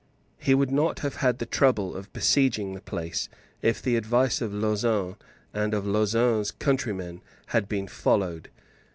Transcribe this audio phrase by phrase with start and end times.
[0.39, 3.29] He would not have had the trouble of besieging the place,
[3.61, 5.15] if the advice of Lauzun
[5.53, 8.49] and of Lauzun's countrymen had been followed.